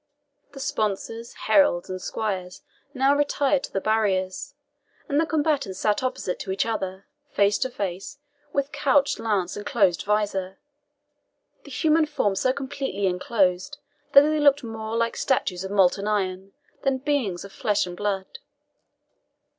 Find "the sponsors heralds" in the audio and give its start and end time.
0.53-1.87